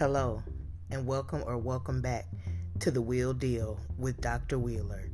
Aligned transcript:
Hello, 0.00 0.42
and 0.90 1.06
welcome 1.06 1.44
or 1.44 1.58
welcome 1.58 2.00
back 2.00 2.24
to 2.78 2.90
the 2.90 3.02
Wheel 3.02 3.34
Deal 3.34 3.78
with 3.98 4.18
Dr. 4.22 4.58
Wheeler. 4.58 5.10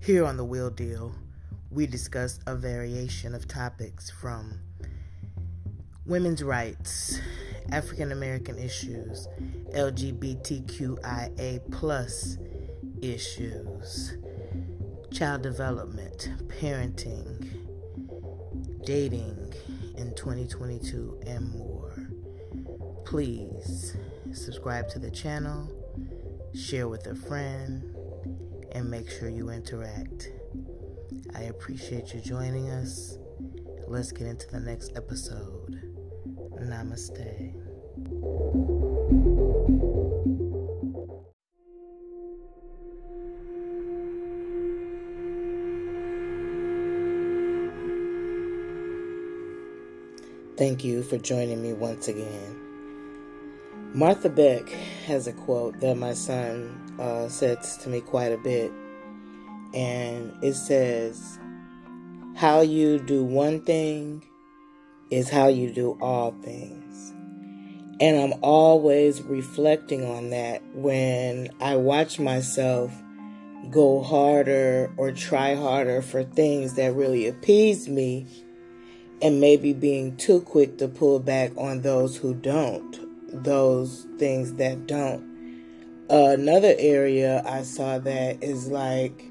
Here 0.00 0.24
on 0.24 0.38
the 0.38 0.46
Wheel 0.46 0.70
Deal, 0.70 1.14
we 1.70 1.86
discuss 1.86 2.38
a 2.46 2.54
variation 2.54 3.34
of 3.34 3.46
topics 3.46 4.08
from 4.08 4.60
women's 6.06 6.42
rights, 6.42 7.20
African 7.70 8.12
American 8.12 8.58
issues, 8.58 9.28
LGBTQIA 9.74 11.60
plus 11.70 12.38
issues, 13.02 14.16
child 15.12 15.42
development, 15.42 16.30
parenting, 16.48 17.46
dating 18.86 19.52
in 19.98 20.14
2022, 20.14 21.20
and 21.26 21.50
more. 21.50 22.05
Please 23.06 23.96
subscribe 24.32 24.88
to 24.88 24.98
the 24.98 25.12
channel, 25.12 25.70
share 26.56 26.88
with 26.88 27.06
a 27.06 27.14
friend, 27.14 27.94
and 28.72 28.90
make 28.90 29.08
sure 29.08 29.28
you 29.28 29.50
interact. 29.50 30.32
I 31.36 31.42
appreciate 31.42 32.12
you 32.12 32.20
joining 32.20 32.68
us. 32.68 33.16
Let's 33.86 34.10
get 34.10 34.26
into 34.26 34.48
the 34.48 34.58
next 34.58 34.96
episode. 34.96 35.80
Namaste. 36.60 37.54
Thank 50.58 50.82
you 50.82 51.04
for 51.04 51.18
joining 51.18 51.62
me 51.62 51.72
once 51.72 52.08
again. 52.08 52.65
Martha 53.96 54.28
Beck 54.28 54.68
has 55.06 55.26
a 55.26 55.32
quote 55.32 55.80
that 55.80 55.94
my 55.94 56.12
son 56.12 56.98
uh, 57.00 57.30
says 57.30 57.78
to 57.78 57.88
me 57.88 58.02
quite 58.02 58.30
a 58.30 58.36
bit, 58.36 58.70
and 59.72 60.34
it 60.44 60.52
says, 60.52 61.38
How 62.34 62.60
you 62.60 62.98
do 62.98 63.24
one 63.24 63.62
thing 63.62 64.22
is 65.10 65.30
how 65.30 65.46
you 65.46 65.72
do 65.72 65.96
all 66.02 66.32
things. 66.42 67.14
And 67.98 68.20
I'm 68.20 68.38
always 68.42 69.22
reflecting 69.22 70.04
on 70.04 70.28
that 70.28 70.62
when 70.74 71.48
I 71.58 71.76
watch 71.76 72.18
myself 72.18 72.92
go 73.70 74.02
harder 74.02 74.92
or 74.98 75.10
try 75.10 75.54
harder 75.54 76.02
for 76.02 76.22
things 76.22 76.74
that 76.74 76.94
really 76.94 77.26
appease 77.28 77.88
me 77.88 78.26
and 79.22 79.40
maybe 79.40 79.72
being 79.72 80.18
too 80.18 80.42
quick 80.42 80.76
to 80.76 80.86
pull 80.86 81.18
back 81.18 81.52
on 81.56 81.80
those 81.80 82.18
who 82.18 82.34
don't, 82.34 83.05
those 83.44 84.06
things 84.18 84.54
that 84.54 84.86
don't. 84.86 85.24
Another 86.08 86.74
area 86.78 87.42
I 87.44 87.62
saw 87.62 87.98
that 87.98 88.42
is 88.42 88.68
like 88.68 89.24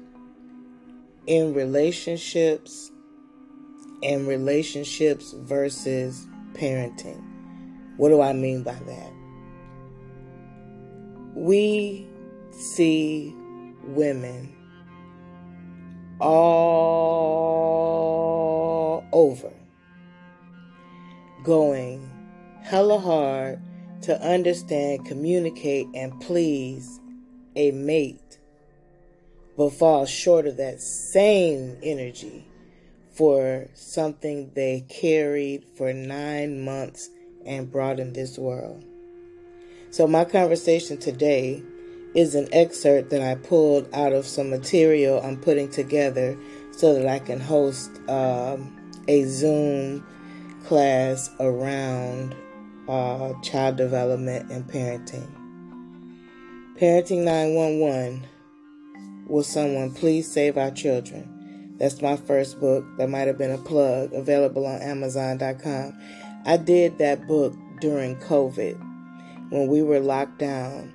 in 1.26 1.54
relationships 1.54 2.90
and 4.02 4.28
relationships 4.28 5.32
versus 5.32 6.26
parenting. 6.52 7.22
What 7.96 8.10
do 8.10 8.20
I 8.20 8.34
mean 8.34 8.62
by 8.62 8.74
that? 8.74 9.12
We 11.34 12.06
see 12.50 13.34
women 13.84 14.54
all 16.20 16.66
over 19.12 19.52
going 21.42 22.10
hella 22.62 22.98
hard 22.98 23.60
to 24.02 24.20
understand, 24.20 25.06
communicate, 25.06 25.88
and 25.94 26.20
please 26.20 27.00
a 27.54 27.70
mate, 27.72 28.38
but 29.56 29.70
fall 29.70 30.06
short 30.06 30.46
of 30.46 30.56
that 30.58 30.80
same 30.80 31.76
energy 31.82 32.46
for 33.10 33.68
something 33.74 34.50
they 34.54 34.84
carried 34.88 35.64
for 35.76 35.92
nine 35.92 36.64
months 36.64 37.08
and 37.46 37.72
brought 37.72 37.98
in 37.98 38.12
this 38.12 38.38
world. 38.38 38.84
So, 39.90 40.06
my 40.06 40.24
conversation 40.24 40.98
today 40.98 41.62
is 42.14 42.34
an 42.34 42.48
excerpt 42.52 43.10
that 43.10 43.22
I 43.22 43.36
pulled 43.36 43.88
out 43.94 44.12
of 44.12 44.26
some 44.26 44.50
material 44.50 45.20
I'm 45.22 45.38
putting 45.38 45.70
together 45.70 46.36
so 46.72 46.94
that 46.94 47.06
I 47.06 47.18
can 47.18 47.40
host 47.40 47.90
um, 48.08 48.92
a 49.08 49.24
Zoom 49.24 50.06
class 50.64 51.30
around 51.40 52.34
uh, 52.88 53.32
child 53.42 53.76
development 53.76 54.50
and 54.50 54.64
parenting. 54.66 55.30
Parenting 56.78 57.24
911 57.24 58.26
Will 59.28 59.42
someone 59.42 59.92
please 59.92 60.30
save 60.30 60.56
our 60.56 60.70
children? 60.70 61.74
That's 61.78 62.00
my 62.00 62.16
first 62.16 62.60
book. 62.60 62.84
That 62.96 63.10
might 63.10 63.26
have 63.26 63.36
been 63.36 63.50
a 63.50 63.58
plug, 63.58 64.12
available 64.12 64.64
on 64.66 64.80
Amazon.com. 64.80 65.98
I 66.44 66.56
did 66.56 66.98
that 66.98 67.26
book 67.26 67.54
during 67.80 68.16
COVID 68.16 68.78
when 69.50 69.66
we 69.66 69.82
were 69.82 69.98
locked 69.98 70.38
down. 70.38 70.94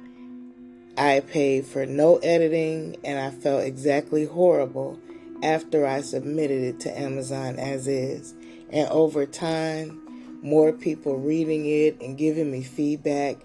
I 0.97 1.19
paid 1.19 1.65
for 1.65 1.85
no 1.85 2.17
editing 2.17 2.95
and 3.03 3.19
I 3.19 3.31
felt 3.31 3.63
exactly 3.63 4.25
horrible 4.25 4.97
after 5.43 5.85
I 5.85 6.01
submitted 6.01 6.63
it 6.63 6.79
to 6.81 6.99
Amazon 6.99 7.59
as 7.59 7.87
is. 7.87 8.33
And 8.69 8.87
over 8.89 9.25
time, 9.25 10.01
more 10.41 10.71
people 10.73 11.17
reading 11.17 11.65
it 11.65 12.01
and 12.01 12.17
giving 12.17 12.51
me 12.51 12.63
feedback, 12.63 13.37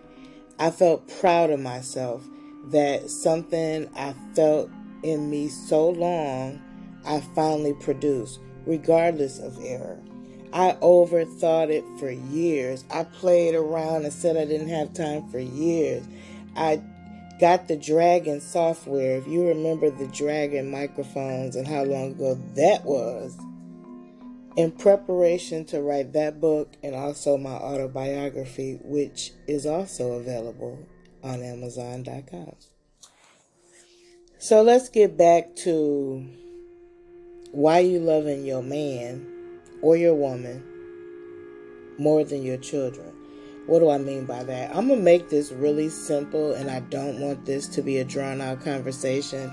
I 0.58 0.70
felt 0.70 1.08
proud 1.20 1.50
of 1.50 1.60
myself 1.60 2.24
that 2.66 3.10
something 3.10 3.88
I 3.96 4.14
felt 4.34 4.70
in 5.02 5.30
me 5.30 5.48
so 5.48 5.90
long, 5.90 6.60
I 7.04 7.20
finally 7.20 7.74
produced, 7.74 8.40
regardless 8.64 9.38
of 9.38 9.58
error. 9.62 10.00
I 10.52 10.72
overthought 10.80 11.70
it 11.70 11.84
for 11.98 12.10
years. 12.10 12.84
I 12.90 13.04
played 13.04 13.54
around 13.54 14.04
and 14.04 14.12
said 14.12 14.36
I 14.36 14.46
didn't 14.46 14.68
have 14.68 14.94
time 14.94 15.28
for 15.28 15.38
years. 15.38 16.06
I 16.56 16.82
got 17.38 17.68
the 17.68 17.76
Dragon 17.76 18.40
software. 18.40 19.18
If 19.18 19.26
you 19.26 19.46
remember 19.46 19.90
the 19.90 20.06
Dragon 20.06 20.70
microphones 20.70 21.56
and 21.56 21.68
how 21.68 21.84
long 21.84 22.12
ago 22.12 22.40
that 22.54 22.84
was, 22.84 23.36
in 24.56 24.72
preparation 24.72 25.64
to 25.66 25.82
write 25.82 26.14
that 26.14 26.40
book 26.40 26.72
and 26.82 26.94
also 26.94 27.36
my 27.36 27.50
autobiography, 27.50 28.78
which 28.82 29.32
is 29.46 29.66
also 29.66 30.12
available 30.12 30.78
on 31.22 31.42
Amazon.com. 31.42 32.54
So 34.38 34.62
let's 34.62 34.88
get 34.88 35.16
back 35.16 35.54
to 35.56 36.26
why 37.52 37.80
you 37.80 38.00
loving 38.00 38.44
your 38.44 38.62
man 38.62 39.60
or 39.82 39.96
your 39.96 40.14
woman 40.14 40.64
more 41.98 42.24
than 42.24 42.42
your 42.42 42.58
children. 42.58 43.12
What 43.66 43.80
do 43.80 43.90
I 43.90 43.98
mean 43.98 44.26
by 44.26 44.44
that? 44.44 44.70
I'm 44.70 44.86
going 44.86 45.00
to 45.00 45.04
make 45.04 45.28
this 45.28 45.50
really 45.50 45.88
simple 45.88 46.52
and 46.52 46.70
I 46.70 46.80
don't 46.80 47.20
want 47.20 47.44
this 47.44 47.66
to 47.68 47.82
be 47.82 47.98
a 47.98 48.04
drawn 48.04 48.40
out 48.40 48.62
conversation 48.62 49.52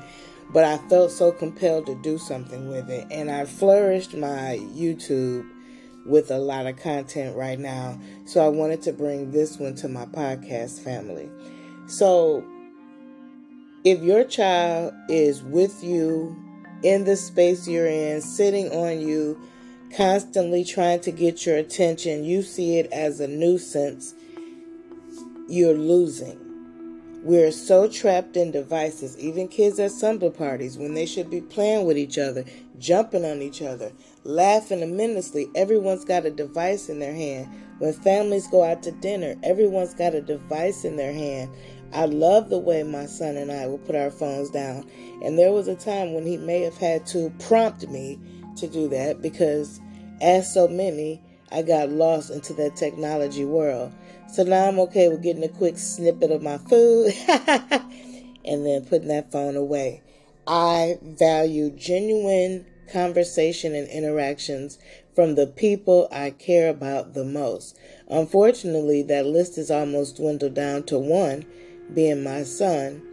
but 0.54 0.64
I 0.64 0.78
felt 0.88 1.12
so 1.12 1.32
compelled 1.32 1.88
to 1.88 1.96
do 1.96 2.20
something 2.20 2.70
with 2.70 2.90
it. 2.90 3.08
And 3.10 3.32
I 3.32 3.46
flourished 3.46 4.16
my 4.16 4.60
YouTube 4.74 5.50
with 6.06 6.30
a 6.30 6.38
lot 6.38 6.68
of 6.68 6.78
content 6.78 7.36
right 7.36 7.60
now. 7.60 8.00
So 8.26 8.46
I 8.46 8.50
wanted 8.50 8.84
to 8.84 8.94
bring 8.94 9.32
this 9.32 9.58
one 9.58 9.74
to 9.76 9.90
my 9.90 10.06
podcast 10.06 10.80
family. 10.82 11.30
So 11.88 12.46
if 13.84 14.02
your 14.02 14.24
child 14.24 14.94
is 15.10 15.42
with 15.42 15.84
you 15.84 16.36
in 16.84 17.06
the 17.06 17.16
space 17.16 17.68
you're 17.68 17.88
in, 17.88 18.22
sitting 18.22 18.70
on 18.70 19.00
you, 19.00 19.40
constantly 19.96 20.64
trying 20.64 21.00
to 21.02 21.12
get 21.12 21.46
your 21.46 21.58
attention, 21.58 22.24
you 22.24 22.44
see 22.44 22.78
it 22.78 22.92
as 22.92 23.20
a 23.20 23.28
nuisance, 23.28 24.14
you're 25.48 25.78
losing. 25.78 26.43
We're 27.24 27.54
so 27.54 27.88
trapped 27.88 28.36
in 28.36 28.52
devices, 28.52 29.18
even 29.18 29.48
kids 29.48 29.80
at 29.80 29.94
slumber 29.94 30.30
parties, 30.30 30.78
when 30.78 30.94
they 30.94 31.06
should 31.06 31.30
be 31.30 31.40
playing 31.40 31.86
with 31.86 31.98
each 31.98 32.18
other, 32.18 32.44
jumping 32.80 33.24
on 33.24 33.42
each 33.42 33.62
other, 33.62 33.94
laughing 34.26 34.82
immensely. 34.82 35.48
Everyone's 35.56 36.04
got 36.04 36.26
a 36.26 36.32
device 36.32 36.90
in 36.90 37.00
their 37.00 37.14
hand. 37.14 37.48
When 37.80 37.94
families 37.94 38.48
go 38.48 38.66
out 38.66 38.84
to 38.84 38.92
dinner, 38.92 39.36
everyone's 39.42 39.94
got 39.94 40.14
a 40.14 40.22
device 40.22 40.84
in 40.84 40.98
their 40.98 41.14
hand. 41.14 41.50
I 41.94 42.08
love 42.08 42.50
the 42.50 42.60
way 42.60 42.84
my 42.84 43.06
son 43.06 43.38
and 43.38 43.54
I 43.54 43.68
will 43.68 43.78
put 43.78 43.96
our 43.96 44.12
phones 44.12 44.50
down. 44.50 44.86
And 45.24 45.40
there 45.40 45.54
was 45.54 45.70
a 45.70 45.76
time 45.76 46.14
when 46.14 46.26
he 46.26 46.36
may 46.36 46.60
have 46.64 46.78
had 46.78 47.06
to 47.08 47.30
prompt 47.40 47.88
me 47.88 48.20
to 48.58 48.68
do 48.68 48.90
that 48.90 49.22
because, 49.22 49.80
as 50.20 50.54
so 50.54 50.68
many, 50.68 51.22
I 51.54 51.62
got 51.62 51.90
lost 51.90 52.32
into 52.32 52.54
that 52.56 52.76
technology 52.76 53.46
world. 53.46 53.94
So 54.34 54.42
now 54.42 54.68
I'm 54.68 54.80
okay 54.80 55.10
with 55.10 55.22
getting 55.22 55.44
a 55.44 55.48
quick 55.48 55.78
snippet 55.78 56.32
of 56.32 56.42
my 56.42 56.58
food 56.58 57.14
and 58.44 58.66
then 58.66 58.84
putting 58.84 59.10
that 59.10 59.32
phone 59.32 59.56
away. 59.56 60.02
I 60.48 60.98
value 61.04 61.70
genuine 61.70 62.66
conversation 62.92 63.76
and 63.76 63.88
interactions 63.88 64.80
from 65.14 65.36
the 65.36 65.46
people 65.46 66.08
I 66.12 66.32
care 66.32 66.70
about 66.70 67.14
the 67.14 67.24
most. 67.24 67.78
Unfortunately, 68.08 69.04
that 69.04 69.28
list 69.28 69.60
is 69.60 69.70
almost 69.70 70.16
dwindled 70.16 70.56
down 70.56 70.82
to 70.86 70.98
one, 70.98 71.46
being 71.94 72.24
my 72.24 72.42
son. 72.42 73.04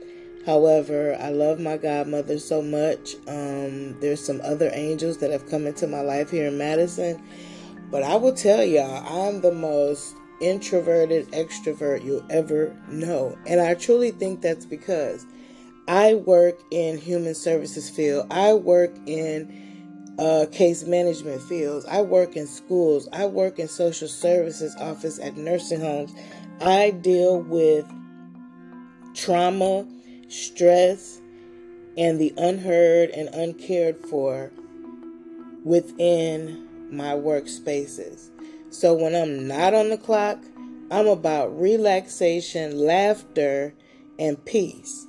However, 0.46 1.19
I 1.20 1.28
love 1.28 1.61
my 1.61 1.76
godmother 1.76 2.38
so 2.38 2.62
much. 2.62 3.16
Um, 3.28 4.00
there's 4.00 4.25
some 4.25 4.40
other 4.43 4.70
angels 4.73 5.19
that 5.19 5.32
have 5.32 5.50
come 5.50 5.66
into 5.66 5.87
my 5.87 6.00
life 6.00 6.31
here 6.31 6.46
in 6.46 6.56
Madison. 6.56 7.23
But 7.90 8.05
I 8.05 8.16
will 8.16 8.32
tell 8.32 8.64
y'all, 8.64 9.28
I'm 9.28 9.43
the 9.43 9.52
most 9.52 10.14
introverted 10.40 11.31
extrovert 11.32 12.04
you'll 12.04 12.26
ever 12.31 12.76
know. 12.88 13.37
And 13.46 13.60
I 13.60 13.75
truly 13.75 14.10
think 14.10 14.40
that's 14.40 14.66
because 14.66 15.26
I 15.88 16.14
work 16.14 16.58
in 16.70 16.98
human 16.98 17.34
services 17.34 17.90
field. 17.90 18.26
I 18.31 18.54
work 18.54 18.94
in 19.06 20.14
uh, 20.19 20.46
case 20.52 20.84
management 20.84 21.42
fields. 21.42 21.87
I 21.87 22.02
work 22.02 22.37
in 22.37 22.46
schools. 22.46 23.08
I 23.12 23.26
work 23.26 23.58
in 23.58 23.69
social 23.69 24.08
services 24.08 24.76
office 24.76 25.19
at 25.19 25.37
nursing 25.37 25.81
homes. 25.81 26.12
I 26.60 26.90
deal 26.90 27.40
with 27.40 27.87
trauma, 29.14 29.87
stress, 30.28 31.20
and 31.96 32.20
the 32.20 32.32
unheard 32.37 33.10
and 33.10 33.28
uncared 33.34 33.98
for 33.98 34.50
within 35.64 36.69
my 36.90 37.12
workspaces. 37.12 38.29
So 38.70 38.94
when 38.94 39.17
I'm 39.17 39.49
not 39.49 39.75
on 39.75 39.90
the 39.90 39.99
clock, 39.99 40.38
I'm 40.93 41.06
about 41.06 41.58
relaxation, 41.58 42.78
laughter, 42.78 43.75
and 44.19 44.43
peace. 44.44 45.06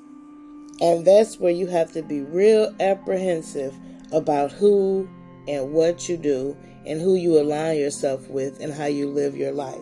And 0.80 1.06
that's 1.06 1.40
where 1.40 1.52
you 1.52 1.68
have 1.68 1.92
to 1.94 2.02
be 2.02 2.22
real 2.22 2.76
apprehensive 2.80 3.76
about 4.12 4.52
who 4.52 5.08
and 5.48 5.74
what 5.74 6.10
you 6.10 6.18
do 6.18 6.58
and 6.88 7.00
who 7.00 7.16
you 7.16 7.40
align 7.40 7.78
yourself 7.78 8.28
with 8.30 8.60
and 8.60 8.74
how 8.74 8.86
you 8.86 9.08
live 9.08 9.38
your 9.38 9.52
life. 9.52 9.80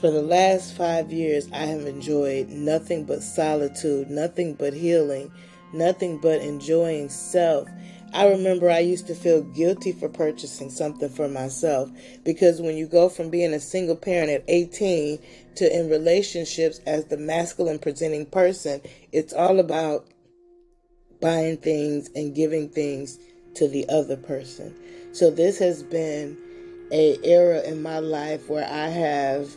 For 0.00 0.10
the 0.10 0.22
last 0.22 0.76
five 0.76 1.12
years, 1.12 1.48
I 1.52 1.64
have 1.64 1.86
enjoyed 1.86 2.48
nothing 2.48 3.04
but 3.04 3.22
solitude, 3.22 4.08
nothing 4.08 4.54
but 4.54 4.72
healing, 4.72 5.32
nothing 5.72 6.18
but 6.18 6.40
enjoying 6.42 7.08
self 7.08 7.68
I 8.14 8.28
remember 8.28 8.70
I 8.70 8.78
used 8.78 9.08
to 9.08 9.14
feel 9.14 9.42
guilty 9.42 9.90
for 9.90 10.08
purchasing 10.08 10.70
something 10.70 11.08
for 11.08 11.28
myself 11.28 11.90
because 12.22 12.62
when 12.62 12.76
you 12.76 12.86
go 12.86 13.08
from 13.08 13.28
being 13.28 13.52
a 13.52 13.58
single 13.58 13.96
parent 13.96 14.30
at 14.30 14.44
18 14.46 15.18
to 15.56 15.76
in 15.76 15.90
relationships 15.90 16.78
as 16.86 17.06
the 17.06 17.16
masculine 17.16 17.80
presenting 17.80 18.26
person, 18.26 18.80
it's 19.10 19.32
all 19.32 19.58
about 19.58 20.06
buying 21.20 21.56
things 21.56 22.08
and 22.14 22.36
giving 22.36 22.68
things 22.68 23.18
to 23.54 23.66
the 23.66 23.84
other 23.88 24.16
person. 24.16 24.72
So 25.12 25.30
this 25.30 25.58
has 25.58 25.82
been 25.82 26.38
a 26.92 27.18
era 27.24 27.62
in 27.62 27.82
my 27.82 27.98
life 27.98 28.48
where 28.48 28.68
I 28.68 28.88
have 28.90 29.48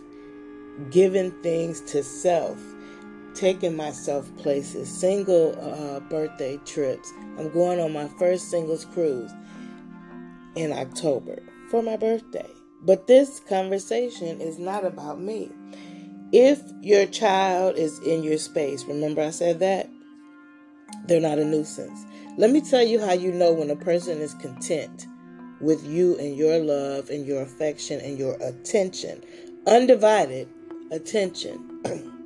given 0.90 1.32
things 1.44 1.82
to 1.92 2.02
self 2.02 2.60
taking 3.38 3.76
myself 3.76 4.36
places, 4.38 4.90
single 4.90 5.56
uh, 5.62 6.00
birthday 6.10 6.58
trips. 6.66 7.14
I'm 7.38 7.52
going 7.52 7.80
on 7.80 7.94
my 7.94 8.08
first 8.20 8.50
singles 8.50 8.86
cruise 8.86 9.32
in 10.56 10.74
October 10.74 11.44
for 11.70 11.84
my 11.84 11.98
birthday. 11.98 12.50
But 12.82 13.06
this 13.06 13.40
conversation 13.40 14.42
is 14.42 14.58
not 14.58 14.86
about 14.86 15.22
me. 15.22 15.52
If 16.32 16.62
your 16.82 17.06
child 17.06 17.78
is 17.78 18.00
in 18.00 18.24
your 18.24 18.40
space, 18.40 18.84
remember 18.86 19.22
I 19.22 19.30
said 19.30 19.60
that? 19.60 19.88
They're 21.06 21.22
not 21.22 21.38
a 21.38 21.46
nuisance. 21.46 22.06
Let 22.38 22.50
me 22.50 22.62
tell 22.62 22.84
you 22.84 23.00
how 23.00 23.14
you 23.14 23.32
know 23.32 23.54
when 23.54 23.70
a 23.70 23.76
person 23.76 24.20
is 24.20 24.34
content 24.36 25.06
with 25.62 25.86
you 25.86 26.18
and 26.18 26.36
your 26.36 26.60
love 26.60 27.10
and 27.10 27.26
your 27.26 27.42
affection 27.42 28.00
and 28.02 28.18
your 28.18 28.36
attention, 28.42 29.24
undivided 29.68 30.50
attention. 30.92 32.14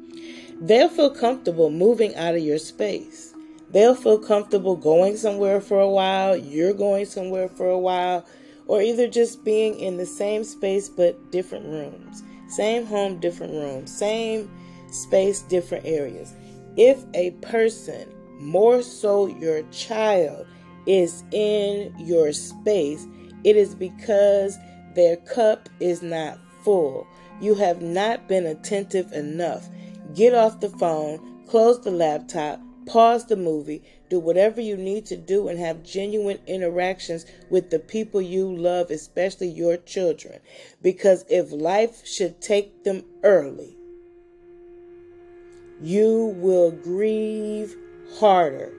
they'll 0.62 0.90
feel 0.90 1.10
comfortable 1.10 1.72
moving 1.72 2.16
out 2.16 2.36
of 2.36 2.42
your 2.42 2.60
space. 2.60 3.34
They'll 3.72 3.96
feel 3.96 4.20
comfortable 4.20 4.76
going 4.76 5.18
somewhere 5.18 5.60
for 5.60 5.80
a 5.80 5.90
while, 5.90 6.38
you're 6.38 6.74
going 6.74 7.06
somewhere 7.06 7.50
for 7.50 7.68
a 7.68 7.80
while, 7.80 8.26
or 8.68 8.82
either 8.82 9.08
just 9.08 9.44
being 9.44 9.80
in 9.80 9.98
the 9.98 10.06
same 10.06 10.44
space 10.44 10.88
but 10.88 11.32
different 11.32 11.66
rooms. 11.66 12.24
Same 12.48 12.86
home, 12.86 13.20
different 13.20 13.54
rooms. 13.54 13.92
Same 13.96 14.52
space, 14.92 15.42
different 15.42 15.86
areas. 15.86 16.36
If 16.78 17.04
a 17.14 17.32
person, 17.42 18.14
more 18.40 18.82
so 18.82 19.28
your 19.28 19.64
child, 19.72 20.46
is 20.86 21.24
in 21.32 21.94
your 21.98 22.34
space, 22.34 23.08
it 23.44 23.56
is 23.56 23.74
because 23.74 24.58
their 24.96 25.16
cup 25.16 25.70
is 25.80 26.02
not 26.02 26.38
full. 26.64 27.08
You 27.40 27.56
have 27.56 27.82
not 27.82 28.28
been 28.28 28.46
attentive 28.46 29.12
enough 29.14 29.68
get 30.14 30.34
off 30.34 30.60
the 30.60 30.70
phone, 30.70 31.46
close 31.48 31.82
the 31.82 31.92
laptop, 31.92 32.60
pause 32.86 33.26
the 33.26 33.36
movie, 33.36 33.84
do 34.10 34.20
whatever 34.20 34.62
you 34.62 34.76
need 34.76 35.06
to 35.06 35.18
do, 35.18 35.48
and 35.48 35.60
have 35.60 35.84
genuine 35.84 36.40
interactions 36.48 37.26
with 37.50 37.70
the 37.70 37.80
people 37.80 38.22
you 38.22 38.54
love, 38.56 38.90
especially 38.92 39.48
your 39.48 39.78
children. 39.78 40.40
Because 40.82 41.26
if 41.30 41.52
life 41.52 42.06
should 42.06 42.42
take 42.42 42.84
them 42.84 43.04
early, 43.24 43.78
you 45.82 46.36
will 46.38 46.72
grieve 46.72 47.76
harder. 48.20 48.72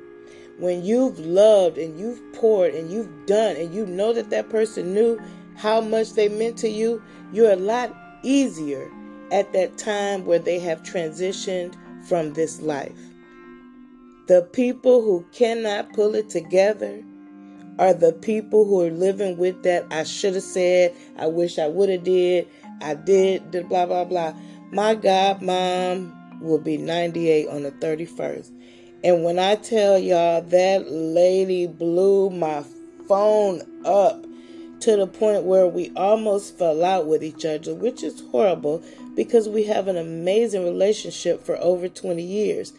When 0.59 0.85
you've 0.85 1.19
loved 1.19 1.79
and 1.79 1.99
you've 1.99 2.21
poured 2.35 2.75
and 2.75 2.91
you've 2.91 3.27
done, 3.27 3.57
and 3.57 3.75
you 3.75 3.87
know 3.87 4.13
that 4.13 4.31
that 4.31 4.51
person 4.51 4.95
knew 4.95 5.21
how 5.57 5.81
much 5.81 6.13
they 6.13 6.29
meant 6.29 6.59
to 6.59 6.69
you, 6.69 7.03
you're 7.33 7.53
a 7.53 7.57
lot 7.57 7.95
easier 8.23 8.91
at 9.33 9.53
that 9.55 9.79
time 9.79 10.25
where 10.27 10.39
they 10.39 10.59
have 10.59 10.83
transitioned 10.83 11.75
from 12.07 12.35
this 12.35 12.61
life. 12.61 12.93
The 14.29 14.43
people 14.53 15.03
who 15.03 15.27
cannot 15.33 15.93
pull 15.95 16.15
it 16.15 16.31
together 16.31 17.03
are 17.79 17.95
the 17.95 18.13
people 18.13 18.65
who 18.65 18.83
are 18.83 18.91
living 18.91 19.37
with 19.39 19.63
that 19.63 19.87
I 19.91 20.05
should 20.05 20.35
have 20.35 20.43
said, 20.45 20.95
I 21.19 21.27
wish 21.27 21.59
I 21.59 21.67
would 21.67 21.89
have 21.89 22.05
did, 22.05 22.47
I 22.81 22.95
did, 22.95 23.51
blah 23.69 23.87
blah 23.87 24.05
blah. 24.05 24.35
My 24.71 24.95
God, 24.95 25.43
mom 25.43 26.41
will 26.41 26.59
be 26.59 26.77
98 26.77 27.49
on 27.49 27.63
the 27.63 27.73
31st. 27.73 28.51
And 29.05 29.25
when 29.25 29.39
I 29.39 29.57
tell 29.57 29.99
y'all 29.99 30.43
that 30.43 30.91
lady 30.91 31.67
blew 31.67 32.31
my 32.31 32.65
phone 33.09 33.63
up 33.85 34.25
to 34.83 34.97
the 34.97 35.07
point 35.07 35.45
where 35.45 35.67
we 35.67 35.93
almost 35.95 36.59
fell 36.59 36.85
out 36.85 37.07
with 37.07 37.23
each 37.23 37.45
other, 37.45 37.75
which 37.75 38.03
is 38.03 38.21
horrible 38.31 38.83
because 39.15 39.49
we 39.49 39.65
have 39.65 39.87
an 39.87 39.97
amazing 39.97 40.65
relationship 40.65 41.45
for 41.45 41.57
over 41.59 41.89
20 41.89 42.21
years. 42.21 42.73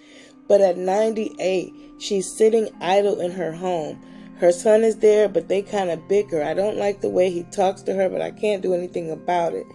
But 0.48 0.60
at 0.60 0.78
98, 0.78 1.74
she's 2.00 2.30
sitting 2.32 2.70
idle 2.82 3.22
in 3.22 3.32
her 3.32 3.54
home. 3.54 4.02
Her 4.38 4.52
son 4.52 4.84
is 4.84 4.98
there, 4.98 5.30
but 5.30 5.48
they 5.48 5.62
kind 5.62 5.90
of 5.90 6.08
bicker. 6.10 6.44
I 6.44 6.54
don't 6.54 6.78
like 6.78 7.00
the 7.00 7.10
way 7.10 7.30
he 7.30 7.44
talks 7.44 7.82
to 7.84 7.94
her, 7.94 8.10
but 8.10 8.22
I 8.22 8.32
can't 8.32 8.62
do 8.62 8.74
anything 8.74 9.10
about 9.10 9.54
it. 9.54 9.66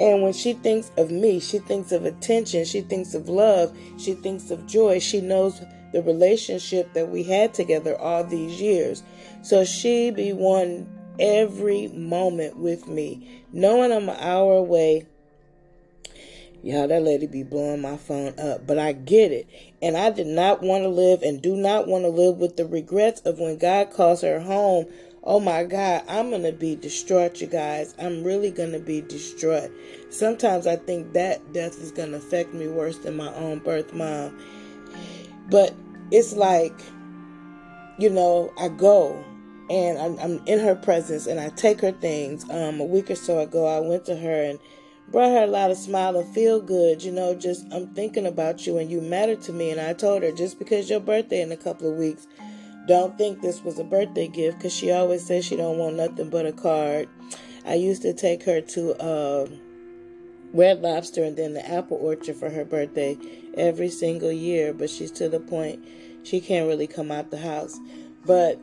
And 0.00 0.22
when 0.22 0.32
she 0.32 0.54
thinks 0.54 0.90
of 0.96 1.12
me, 1.12 1.38
she 1.38 1.58
thinks 1.60 1.92
of 1.92 2.04
attention, 2.04 2.64
she 2.64 2.80
thinks 2.80 3.14
of 3.14 3.28
love, 3.28 3.76
she 3.98 4.14
thinks 4.14 4.50
of 4.50 4.66
joy. 4.66 4.98
She 4.98 5.20
knows 5.20 5.60
the 5.92 6.02
relationship 6.02 6.92
that 6.94 7.08
we 7.08 7.22
had 7.22 7.54
together 7.54 7.96
all 7.98 8.24
these 8.24 8.60
years. 8.60 9.04
So 9.42 9.64
she 9.64 10.10
be 10.10 10.32
one 10.32 10.88
every 11.18 11.88
moment 11.88 12.56
with 12.56 12.86
me, 12.88 13.42
knowing 13.52 13.92
I'm 13.92 14.08
an 14.08 14.16
hour 14.18 14.54
away. 14.54 15.06
Y'all, 16.62 16.88
that 16.88 17.02
lady 17.02 17.26
be 17.26 17.44
blowing 17.44 17.80
my 17.80 17.96
phone 17.96 18.34
up, 18.38 18.66
but 18.66 18.78
I 18.78 18.92
get 18.92 19.30
it. 19.30 19.48
And 19.80 19.96
I 19.96 20.10
did 20.10 20.26
not 20.26 20.60
want 20.60 20.82
to 20.82 20.88
live 20.88 21.22
and 21.22 21.40
do 21.40 21.56
not 21.56 21.86
want 21.86 22.04
to 22.04 22.08
live 22.08 22.38
with 22.38 22.56
the 22.56 22.66
regrets 22.66 23.20
of 23.20 23.38
when 23.38 23.58
God 23.58 23.92
calls 23.92 24.22
her 24.22 24.40
home. 24.40 24.86
Oh 25.22 25.38
my 25.38 25.64
God, 25.64 26.02
I'm 26.08 26.30
going 26.30 26.42
to 26.42 26.52
be 26.52 26.74
distraught, 26.74 27.40
you 27.40 27.46
guys. 27.46 27.94
I'm 27.98 28.24
really 28.24 28.50
going 28.50 28.72
to 28.72 28.80
be 28.80 29.02
distraught. 29.02 29.70
Sometimes 30.10 30.66
I 30.66 30.76
think 30.76 31.12
that 31.12 31.52
death 31.52 31.80
is 31.80 31.92
going 31.92 32.10
to 32.10 32.16
affect 32.16 32.52
me 32.54 32.66
worse 32.66 32.98
than 32.98 33.16
my 33.16 33.32
own 33.34 33.60
birth 33.60 33.92
mom. 33.92 34.36
But 35.50 35.74
it's 36.10 36.34
like, 36.34 36.74
you 37.98 38.10
know, 38.10 38.52
I 38.58 38.68
go 38.68 39.24
and 39.70 39.98
I'm, 39.98 40.18
I'm, 40.18 40.46
in 40.46 40.58
her 40.60 40.74
presence 40.74 41.26
and 41.26 41.38
I 41.38 41.50
take 41.50 41.80
her 41.80 41.92
things. 41.92 42.48
Um, 42.50 42.80
a 42.80 42.84
week 42.84 43.10
or 43.10 43.14
so 43.14 43.38
ago, 43.40 43.66
I 43.66 43.80
went 43.80 44.04
to 44.06 44.16
her 44.16 44.42
and 44.42 44.58
brought 45.08 45.30
her 45.30 45.44
a 45.44 45.46
lot 45.46 45.70
of 45.70 45.76
smile 45.76 46.16
and 46.16 46.34
feel 46.34 46.60
good. 46.60 47.02
You 47.02 47.12
know, 47.12 47.34
just 47.34 47.66
I'm 47.72 47.88
thinking 47.88 48.26
about 48.26 48.66
you 48.66 48.78
and 48.78 48.90
you 48.90 49.00
matter 49.00 49.36
to 49.36 49.52
me. 49.52 49.70
And 49.70 49.80
I 49.80 49.92
told 49.92 50.22
her 50.22 50.32
just 50.32 50.58
because 50.58 50.88
your 50.88 51.00
birthday 51.00 51.42
in 51.42 51.52
a 51.52 51.56
couple 51.56 51.90
of 51.90 51.96
weeks, 51.96 52.26
don't 52.86 53.18
think 53.18 53.42
this 53.42 53.62
was 53.62 53.78
a 53.78 53.84
birthday 53.84 54.28
gift 54.28 54.58
because 54.58 54.74
she 54.74 54.90
always 54.90 55.26
says 55.26 55.44
she 55.44 55.56
don't 55.56 55.78
want 55.78 55.96
nothing 55.96 56.30
but 56.30 56.46
a 56.46 56.52
card. 56.52 57.08
I 57.66 57.74
used 57.74 58.00
to 58.02 58.14
take 58.14 58.44
her 58.44 58.62
to 58.62 58.94
uh, 58.94 59.46
Red 60.54 60.80
Lobster 60.80 61.22
and 61.22 61.36
then 61.36 61.52
the 61.52 61.70
Apple 61.70 61.98
Orchard 61.98 62.36
for 62.36 62.48
her 62.48 62.64
birthday 62.64 63.18
every 63.54 63.90
single 63.90 64.32
year, 64.32 64.72
but 64.72 64.88
she's 64.88 65.10
to 65.12 65.28
the 65.28 65.40
point 65.40 65.84
she 66.22 66.40
can't 66.40 66.66
really 66.66 66.86
come 66.86 67.10
out 67.10 67.30
the 67.30 67.38
house. 67.38 67.78
But 68.24 68.58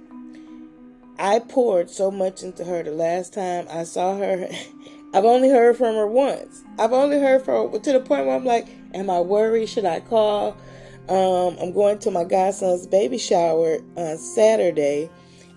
I 1.17 1.39
poured 1.39 1.89
so 1.89 2.11
much 2.11 2.43
into 2.43 2.63
her 2.65 2.83
the 2.83 2.91
last 2.91 3.33
time 3.33 3.67
I 3.69 3.83
saw 3.83 4.17
her. 4.17 4.47
I've 5.13 5.25
only 5.25 5.49
heard 5.49 5.77
from 5.77 5.95
her 5.95 6.07
once. 6.07 6.61
I've 6.77 6.91
only 6.91 7.19
heard 7.19 7.43
from 7.43 7.71
her 7.71 7.79
to 7.79 7.93
the 7.93 7.99
point 8.01 8.25
where 8.25 8.35
I'm 8.35 8.43
like, 8.43 8.67
am 8.93 9.09
I 9.09 9.21
worried? 9.21 9.69
Should 9.69 9.85
I 9.85 10.01
call? 10.01 10.57
Um, 11.07 11.55
I'm 11.61 11.71
going 11.71 11.99
to 11.99 12.11
my 12.11 12.25
godson's 12.25 12.85
baby 12.85 13.17
shower 13.17 13.77
on 13.95 14.17
Saturday. 14.17 15.09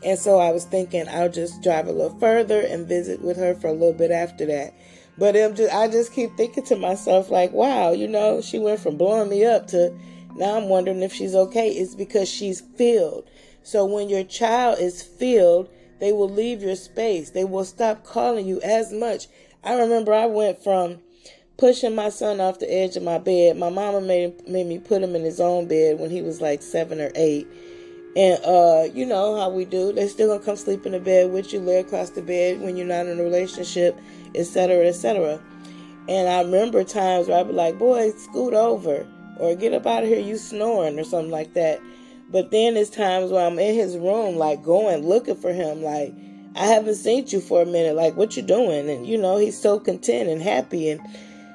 And 0.05 0.17
so 0.17 0.39
I 0.39 0.53
was 0.53 0.65
thinking 0.65 1.09
I'll 1.09 1.31
just 1.31 1.63
drive 1.63 1.89
a 1.89 1.93
little 1.93 2.17
further 2.21 2.61
and 2.61 2.87
visit 2.87 3.21
with 3.21 3.37
her 3.39 3.55
for 3.57 3.67
a 3.67 3.73
little 3.73 3.95
bit 3.95 4.13
after 4.13 4.47
that. 4.47 4.75
But 5.17 5.33
just, 5.57 5.75
I 5.75 5.89
just 5.89 6.13
keep 6.13 6.37
thinking 6.37 6.65
to 6.67 6.77
myself, 6.77 7.31
like, 7.31 7.53
wow, 7.53 7.91
you 7.91 8.07
know, 8.07 8.41
she 8.41 8.61
went 8.61 8.79
from 8.79 8.97
blowing 8.97 9.29
me 9.29 9.45
up 9.45 9.67
to 9.69 9.93
now 10.39 10.57
I'm 10.57 10.69
wondering 10.69 11.03
if 11.03 11.13
she's 11.13 11.35
okay. 11.35 11.71
It's 11.71 11.97
because 11.97 12.29
she's 12.29 12.61
filled. 12.61 13.29
So 13.69 13.85
when 13.85 14.09
your 14.09 14.25
child 14.25 14.79
is 14.79 15.03
filled, 15.03 15.69
they 16.01 16.11
will 16.11 16.31
leave 16.31 16.63
your 16.63 16.75
space. 16.75 17.29
They 17.29 17.45
will 17.45 17.67
stop 17.67 18.03
calling 18.03 18.47
you 18.47 18.63
as 18.63 18.95
much. 18.95 19.27
I 19.63 19.75
remember 19.75 20.15
I 20.15 20.25
went 20.25 20.65
from 20.65 21.01
pushing 21.59 21.95
my 21.95 22.09
son 22.09 22.41
off 22.41 22.61
the 22.61 22.73
edge 22.73 22.97
of 22.97 23.03
my 23.03 23.19
bed. 23.19 23.59
My 23.59 23.69
mama 23.69 24.01
made 24.01 24.49
made 24.49 24.69
me 24.69 24.79
put 24.79 25.03
him 25.03 25.15
in 25.15 25.23
his 25.23 25.39
own 25.39 25.69
bed 25.69 25.99
when 25.99 26.09
he 26.09 26.23
was 26.23 26.41
like 26.41 26.63
seven 26.63 26.99
or 26.99 27.11
eight. 27.15 27.47
And 28.17 28.43
uh, 28.43 28.85
you 28.95 29.05
know 29.05 29.39
how 29.39 29.51
we 29.51 29.67
do. 29.67 29.93
They 29.93 30.09
still 30.09 30.29
gonna 30.29 30.43
come 30.43 30.57
sleep 30.57 30.87
in 30.87 30.93
the 30.93 31.01
bed 31.01 31.31
with 31.31 31.53
you, 31.53 31.61
lay 31.61 31.81
across 31.81 32.09
the 32.09 32.23
bed 32.23 32.63
when 32.63 32.79
you're 32.79 32.87
not 32.87 33.05
in 33.05 33.21
a 33.21 33.23
relationship, 33.23 33.99
etc., 34.35 34.87
etc. 34.87 35.43
And 36.09 36.27
I 36.27 36.41
remember 36.41 36.85
times 36.85 37.29
where 37.29 37.39
I'd 37.39 37.49
be 37.49 37.53
like, 37.53 37.79
"Boy, 37.79 38.13
scoot 38.13 38.55
over." 38.55 39.07
or 39.39 39.55
get 39.55 39.73
up 39.73 39.87
out 39.87 40.03
of 40.03 40.09
here, 40.09 40.19
you 40.19 40.37
snoring 40.37 40.99
or 40.99 41.05
something 41.05 41.31
like 41.31 41.55
that. 41.55 41.81
But 42.31 42.51
then 42.51 42.75
there's 42.75 42.91
times 42.91 43.31
where 43.31 43.47
I'm 43.47 43.59
in 43.59 43.75
his 43.75 43.97
room, 43.97 44.37
like 44.37 44.63
going 44.63 45.07
looking 45.07 45.37
for 45.37 45.53
him, 45.53 45.83
like 45.83 46.13
I 46.55 46.67
haven't 46.67 46.97
seen 46.97 47.25
you 47.29 47.41
for 47.41 47.63
a 47.63 47.67
minute, 47.67 47.95
like 47.95 48.17
what 48.17 48.37
you 48.37 48.43
doing? 48.43 48.91
And 48.91 49.07
you 49.07 49.17
know, 49.17 49.39
he's 49.39 49.59
so 49.61 49.79
content 49.81 50.29
and 50.29 50.43
happy 50.43 50.91
and 50.91 51.01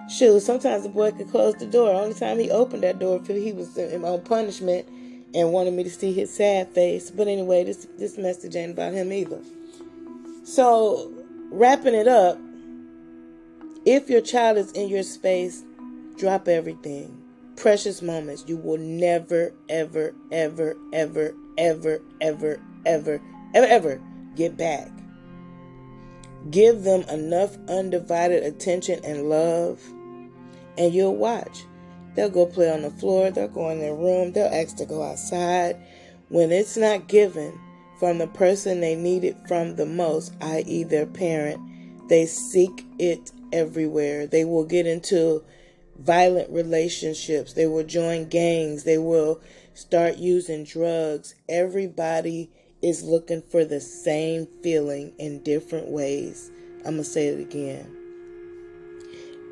shoot, 0.10 0.42
sometimes 0.42 0.84
the 0.84 0.90
boy 0.90 1.12
could 1.12 1.30
close 1.30 1.56
the 1.56 1.68
door. 1.68 1.94
Only 1.94 2.16
time 2.16 2.40
he 2.40 2.50
opened 2.50 2.84
that 2.84 3.00
door 3.00 3.22
he 3.26 3.54
was 3.54 3.78
in 3.78 4.04
on 4.04 4.22
punishment 4.24 4.88
and 5.36 5.52
wanted 5.52 5.74
me 5.74 5.84
to 5.84 5.90
see 5.90 6.12
his 6.12 6.34
sad 6.34 6.70
face. 6.70 7.12
But 7.12 7.28
anyway, 7.28 7.64
this 7.66 7.88
this 7.98 8.18
message 8.18 8.56
ain't 8.56 8.74
about 8.74 8.94
him 8.94 9.14
either. 9.14 9.42
So 10.44 11.12
wrapping 11.52 11.96
it 11.96 12.08
up, 12.08 12.38
if 13.86 14.10
your 14.10 14.22
child 14.22 14.58
is 14.58 14.72
in 14.72 14.90
your 14.90 15.04
space, 15.04 15.64
drop 16.18 16.48
everything 16.48 17.23
precious 17.56 18.02
moments 18.02 18.46
you 18.48 18.58
will 18.58 18.78
never, 18.78 19.54
ever, 19.70 20.14
ever, 20.32 20.76
ever, 20.92 21.36
ever, 21.58 22.02
ever, 22.22 22.60
ever, 22.86 23.22
ever, 23.54 23.68
ever 23.68 24.02
get 24.36 24.58
back. 24.58 24.90
Give 26.50 26.84
them 26.84 27.02
enough 27.04 27.58
undivided 27.70 28.44
attention 28.44 29.00
and 29.06 29.30
love, 29.30 29.82
and 30.78 30.94
you'll 30.94 31.16
watch. 31.16 31.66
They'll 32.16 32.30
go 32.30 32.46
play 32.46 32.72
on 32.72 32.82
the 32.82 32.92
floor, 32.92 33.32
they'll 33.32 33.48
go 33.48 33.70
in 33.70 33.80
their 33.80 33.96
room, 33.96 34.34
they'll 34.34 34.54
ask 34.54 34.76
to 34.78 34.86
go 34.86 35.02
outside. 35.02 35.78
When 36.30 36.52
it's 36.52 36.78
not 36.78 37.08
given 37.08 37.60
from 38.00 38.18
the 38.18 38.28
person 38.28 38.82
they 38.82 38.96
need 38.96 39.24
it 39.24 39.38
from 39.48 39.76
the 39.76 39.86
most, 39.86 40.34
i.e., 40.42 40.84
their 40.84 41.06
parent, 41.06 41.60
they 42.10 42.26
seek 42.26 42.86
it 43.00 43.32
everywhere. 43.52 44.28
They 44.28 44.44
will 44.46 44.66
get 44.66 44.86
into 44.86 45.44
violent 45.98 46.50
relationships. 46.50 47.54
They 47.54 47.68
will 47.68 47.84
join 47.84 48.30
gangs. 48.30 48.84
They 48.84 48.98
will 48.98 49.42
start 49.74 50.18
using 50.18 50.64
drugs. 50.64 51.36
Everybody 51.48 52.50
is 52.82 53.04
looking 53.04 53.42
for 53.42 53.64
the 53.64 53.80
same 53.80 54.46
feeling 54.62 55.14
in 55.18 55.42
different 55.44 55.90
ways. 55.90 56.52
I'm 56.80 56.96
going 56.96 56.98
to 56.98 57.04
say 57.06 57.28
it 57.28 57.40
again. 57.40 57.98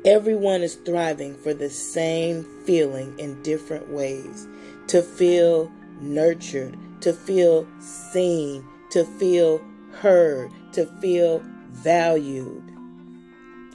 Everyone 0.04 0.62
is 0.62 0.74
thriving 0.74 1.36
for 1.36 1.54
the 1.54 1.70
same 1.70 2.44
feeling 2.66 3.18
in 3.18 3.42
different 3.42 3.88
ways. 3.88 4.48
To 4.88 5.00
feel 5.00 5.70
nurtured, 6.00 6.76
to 7.02 7.12
feel 7.12 7.66
seen, 7.80 8.64
to 8.90 9.04
feel 9.18 9.62
heard, 10.00 10.50
to 10.72 10.86
feel 11.00 11.40
valued. 11.70 12.62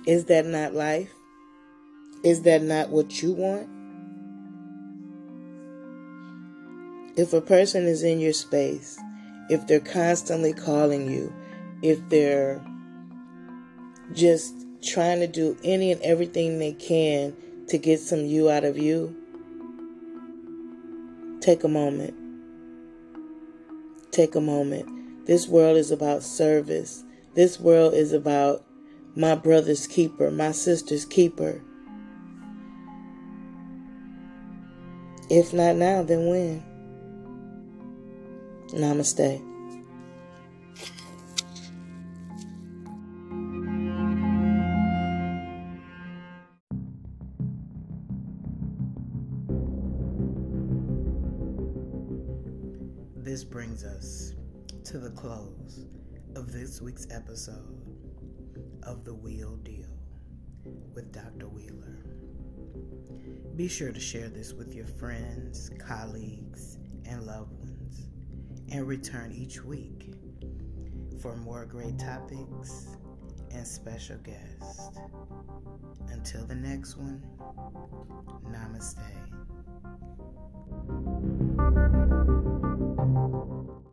Is 0.05 0.25
that 0.25 0.45
not 0.45 0.74
life? 0.74 1.16
Is 2.24 2.41
that 2.43 2.62
not 2.62 2.89
what 2.89 3.21
you 3.21 3.33
want? 3.33 3.69
If 7.17 7.33
a 7.33 7.41
person 7.41 7.86
is 7.86 8.03
in 8.03 8.19
your 8.19 8.33
space, 8.33 9.00
if 9.50 9.65
they're 9.65 9.79
constantly 9.79 10.53
calling 10.53 11.09
you, 11.09 11.33
if 11.81 12.00
they're 12.09 12.62
just 14.13 14.53
trying 14.83 15.19
to 15.19 15.27
do 15.27 15.57
any 15.63 15.91
and 15.91 16.01
everything 16.01 16.59
they 16.59 16.74
can 16.74 17.36
to 17.69 17.77
get 17.77 18.00
some 18.00 18.25
you 18.25 18.50
out 18.50 18.63
of 18.63 18.77
you, 18.77 19.15
take 21.41 21.63
a 21.63 21.67
moment. 21.67 22.13
Take 24.12 24.36
a 24.36 24.41
moment. 24.41 25.25
This 25.25 25.47
world 25.47 25.77
is 25.77 25.91
about 25.91 26.24
service. 26.24 27.03
This 27.36 27.59
world 27.59 27.93
is 27.93 28.13
about 28.13 28.63
my 29.15 29.36
brother's 29.36 29.88
keeper, 29.88 30.31
my 30.31 30.51
sister's 30.51 31.05
keeper. 31.05 31.62
If 35.29 35.51
not 35.53 35.75
now, 35.75 36.03
then 36.03 36.27
when? 36.27 36.63
Namaste. 38.69 39.43
This 53.17 53.43
brings 53.43 53.84
us 53.84 54.34
to 54.86 54.98
the 54.98 55.10
close 55.10 55.86
of 56.38 56.53
this 56.53 56.81
week's 56.81 57.05
episode 57.12 57.81
of 58.84 59.03
The 59.03 59.13
Wheel 59.13 59.57
Deal 59.57 59.89
with 60.96 61.12
Dr. 61.12 61.50
Wheeler. 61.50 62.00
Be 63.55 63.67
sure 63.67 63.91
to 63.91 63.99
share 63.99 64.29
this 64.29 64.53
with 64.53 64.75
your 64.75 64.85
friends, 64.85 65.71
colleagues, 65.79 66.77
and 67.05 67.25
loved 67.25 67.51
ones, 67.53 68.07
and 68.71 68.87
return 68.87 69.31
each 69.31 69.63
week 69.63 70.13
for 71.21 71.35
more 71.35 71.65
great 71.65 71.97
topics 71.97 72.87
and 73.51 73.65
special 73.65 74.17
guests. 74.17 74.91
Until 76.09 76.45
the 76.45 76.55
next 76.55 76.97
one, 76.97 77.23
namaste. 78.45 79.46